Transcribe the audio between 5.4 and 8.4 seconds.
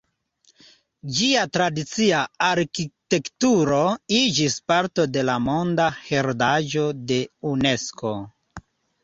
Monda heredaĵo de Unesko.